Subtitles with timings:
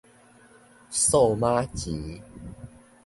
[0.89, 2.23] 數碼錢